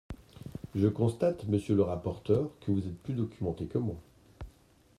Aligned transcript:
Je 0.73 0.87
constate, 0.87 1.45
monsieur 1.47 1.75
le 1.75 1.83
rapporteur, 1.83 2.49
que 2.61 2.71
vous 2.71 2.79
êtes 2.87 2.99
plus 3.03 3.13
documenté 3.13 3.67
que 3.67 3.77
moi. 3.77 4.01